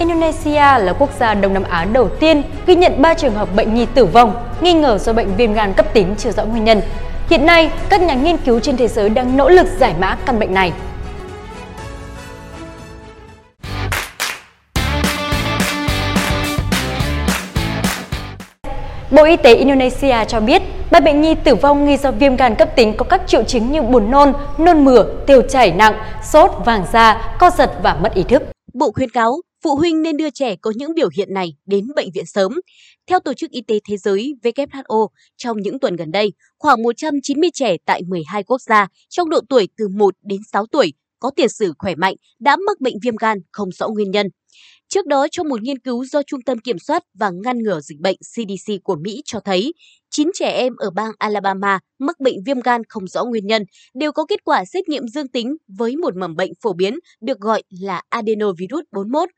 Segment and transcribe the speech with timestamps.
[0.00, 3.74] Indonesia là quốc gia Đông Nam Á đầu tiên ghi nhận 3 trường hợp bệnh
[3.74, 6.80] nhi tử vong nghi ngờ do bệnh viêm gan cấp tính chưa rõ nguyên nhân.
[7.30, 10.38] Hiện nay, các nhà nghiên cứu trên thế giới đang nỗ lực giải mã căn
[10.38, 10.72] bệnh này.
[19.10, 22.54] Bộ Y tế Indonesia cho biết, ba bệnh nhi tử vong nghi do viêm gan
[22.54, 26.50] cấp tính có các triệu chứng như buồn nôn, nôn mửa, tiêu chảy nặng, sốt,
[26.64, 28.42] vàng da, co giật và mất ý thức.
[28.74, 29.32] Bộ khuyên cáo
[29.64, 32.60] phụ huynh nên đưa trẻ có những biểu hiện này đến bệnh viện sớm.
[33.06, 37.50] Theo Tổ chức Y tế Thế giới WHO, trong những tuần gần đây, khoảng 190
[37.54, 41.48] trẻ tại 12 quốc gia trong độ tuổi từ 1 đến 6 tuổi có tiền
[41.48, 44.26] sử khỏe mạnh đã mắc bệnh viêm gan không rõ nguyên nhân.
[44.88, 47.98] Trước đó, trong một nghiên cứu do Trung tâm Kiểm soát và Ngăn ngừa Dịch
[48.00, 49.72] bệnh CDC của Mỹ cho thấy,
[50.10, 54.12] 9 trẻ em ở bang Alabama mắc bệnh viêm gan không rõ nguyên nhân đều
[54.12, 57.62] có kết quả xét nghiệm dương tính với một mầm bệnh phổ biến được gọi
[57.80, 59.28] là adenovirus 41.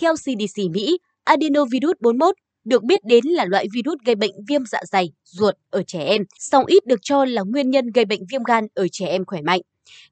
[0.00, 4.78] Theo CDC Mỹ, adenovirus 41 được biết đến là loại virus gây bệnh viêm dạ
[4.92, 8.42] dày, ruột ở trẻ em, song ít được cho là nguyên nhân gây bệnh viêm
[8.42, 9.60] gan ở trẻ em khỏe mạnh.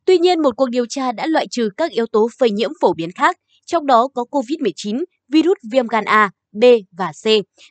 [0.05, 2.92] Tuy nhiên, một cuộc điều tra đã loại trừ các yếu tố phơi nhiễm phổ
[2.95, 6.65] biến khác, trong đó có COVID-19, virus viêm gan A, B
[6.98, 7.27] và C,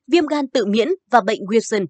[0.07, 1.85] viêm gan tự miễn và bệnh Wilson.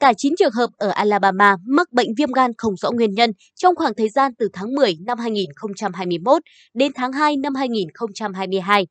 [0.00, 3.74] Cả 9 trường hợp ở Alabama mắc bệnh viêm gan không rõ nguyên nhân trong
[3.74, 6.42] khoảng thời gian từ tháng 10 năm 2021
[6.74, 8.86] đến tháng 2 năm 2022.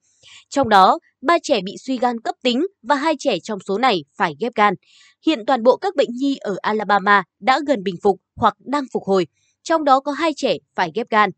[0.49, 4.03] Trong đó, 3 trẻ bị suy gan cấp tính và 2 trẻ trong số này
[4.17, 4.73] phải ghép gan.
[5.25, 9.03] Hiện toàn bộ các bệnh nhi ở Alabama đã gần bình phục hoặc đang phục
[9.03, 9.27] hồi,
[9.63, 11.29] trong đó có 2 trẻ phải ghép gan.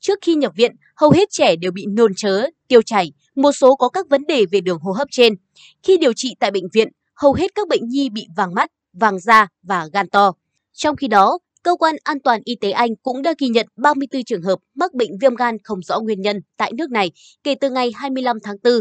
[0.00, 3.76] Trước khi nhập viện, hầu hết trẻ đều bị nôn chớ, tiêu chảy, một số
[3.76, 5.34] có các vấn đề về đường hô hấp trên.
[5.82, 9.18] Khi điều trị tại bệnh viện, hầu hết các bệnh nhi bị vàng mắt, vàng
[9.18, 10.32] da và gan to.
[10.72, 14.24] Trong khi đó, Cơ quan An toàn Y tế Anh cũng đã ghi nhận 34
[14.24, 17.10] trường hợp mắc bệnh viêm gan không rõ nguyên nhân tại nước này
[17.44, 18.72] kể từ ngày 25 tháng 4.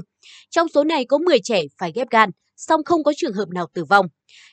[0.49, 3.67] Trong số này có 10 trẻ phải ghép gan, song không có trường hợp nào
[3.73, 4.05] tử vong.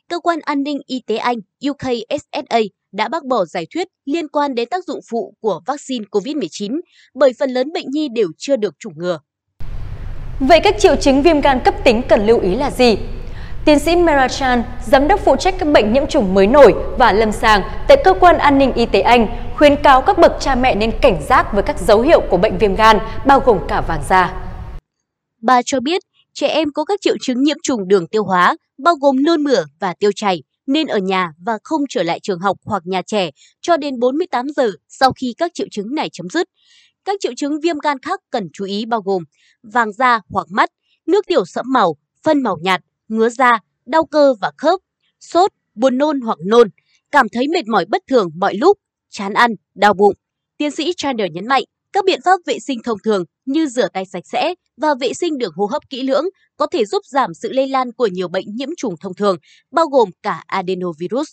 [0.08, 1.36] Cơ quan An ninh Y tế Anh
[1.68, 2.58] UKSSA
[2.92, 6.80] đã bác bỏ giải thuyết liên quan đến tác dụng phụ của vaccine COVID-19
[7.14, 9.20] bởi phần lớn bệnh nhi đều chưa được chủng ngừa.
[10.40, 12.96] Vậy các triệu chứng viêm gan cấp tính cần lưu ý là gì?
[13.68, 17.12] Tiến sĩ Mera Chan, giám đốc phụ trách các bệnh nhiễm trùng mới nổi và
[17.12, 20.54] lâm sàng tại cơ quan an ninh y tế Anh, khuyến cáo các bậc cha
[20.54, 23.80] mẹ nên cảnh giác với các dấu hiệu của bệnh viêm gan, bao gồm cả
[23.80, 24.50] vàng da.
[25.42, 26.02] Bà cho biết,
[26.32, 29.64] trẻ em có các triệu chứng nhiễm trùng đường tiêu hóa, bao gồm nôn mửa
[29.80, 33.30] và tiêu chảy, nên ở nhà và không trở lại trường học hoặc nhà trẻ
[33.60, 36.48] cho đến 48 giờ sau khi các triệu chứng này chấm dứt.
[37.04, 39.22] Các triệu chứng viêm gan khác cần chú ý bao gồm
[39.62, 40.70] vàng da hoặc mắt,
[41.06, 44.80] nước tiểu sẫm màu, phân màu nhạt, ngứa da, đau cơ và khớp,
[45.20, 46.68] sốt, buồn nôn hoặc nôn,
[47.10, 48.78] cảm thấy mệt mỏi bất thường mọi lúc,
[49.10, 50.14] chán ăn, đau bụng.
[50.56, 54.04] Tiến sĩ Chandler nhấn mạnh, các biện pháp vệ sinh thông thường như rửa tay
[54.06, 56.24] sạch sẽ và vệ sinh đường hô hấp kỹ lưỡng
[56.56, 59.36] có thể giúp giảm sự lây lan của nhiều bệnh nhiễm trùng thông thường,
[59.70, 61.28] bao gồm cả adenovirus.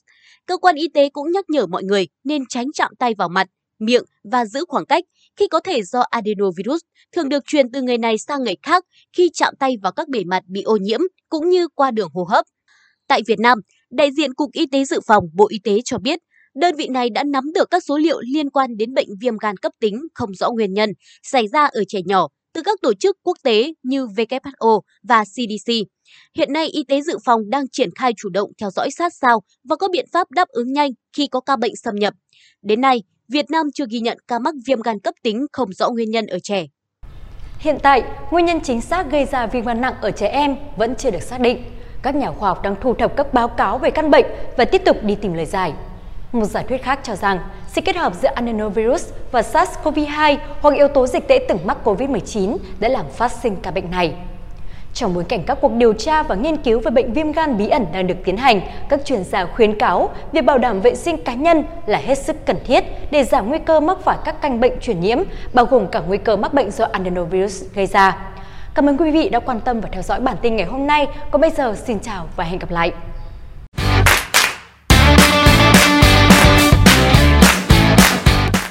[0.46, 3.48] Cơ quan y tế cũng nhắc nhở mọi người nên tránh chạm tay vào mặt,
[3.80, 5.04] miệng và giữ khoảng cách
[5.36, 6.82] khi có thể do adenovirus
[7.12, 8.86] thường được truyền từ người này sang người khác
[9.18, 12.24] khi chạm tay vào các bề mặt bị ô nhiễm cũng như qua đường hô
[12.24, 12.46] hấp.
[13.08, 13.60] Tại Việt Nam,
[13.90, 16.20] đại diện Cục Y tế Dự phòng Bộ Y tế cho biết,
[16.56, 19.58] đơn vị này đã nắm được các số liệu liên quan đến bệnh viêm gan
[19.58, 20.90] cấp tính không rõ nguyên nhân
[21.24, 25.72] xảy ra ở trẻ nhỏ từ các tổ chức quốc tế như WHO và CDC.
[26.38, 29.42] Hiện nay, Y tế dự phòng đang triển khai chủ động theo dõi sát sao
[29.70, 32.14] và có biện pháp đáp ứng nhanh khi có ca bệnh xâm nhập.
[32.62, 35.90] Đến nay, Việt Nam chưa ghi nhận ca mắc viêm gan cấp tính không rõ
[35.90, 36.66] nguyên nhân ở trẻ.
[37.60, 40.96] Hiện tại, nguyên nhân chính xác gây ra viêm gan nặng ở trẻ em vẫn
[40.96, 41.64] chưa được xác định.
[42.02, 44.26] Các nhà khoa học đang thu thập các báo cáo về căn bệnh
[44.58, 45.74] và tiếp tục đi tìm lời giải.
[46.32, 50.88] Một giả thuyết khác cho rằng sự kết hợp giữa adenovirus và SARS-CoV-2 hoặc yếu
[50.88, 54.16] tố dịch tễ từng mắc COVID-19 đã làm phát sinh ca bệnh này.
[54.96, 57.70] Trong bối cảnh các cuộc điều tra và nghiên cứu về bệnh viêm gan bí
[57.70, 61.18] ẩn đang được tiến hành, các chuyên gia khuyến cáo việc bảo đảm vệ sinh
[61.18, 64.60] cá nhân là hết sức cần thiết để giảm nguy cơ mắc phải các căn
[64.60, 65.18] bệnh truyền nhiễm,
[65.54, 68.18] bao gồm cả nguy cơ mắc bệnh do adenovirus gây ra.
[68.76, 71.08] Cảm ơn quý vị đã quan tâm và theo dõi bản tin ngày hôm nay.
[71.32, 72.92] Còn bây giờ xin chào và hẹn gặp lại.